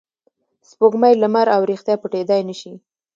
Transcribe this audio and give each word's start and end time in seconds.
سپوږمۍ، 0.69 1.13
لمر 1.21 1.47
او 1.55 1.61
ریښتیا 1.71 1.95
پټېدای 2.01 2.41
نه 2.49 2.55
شي. 2.59 2.73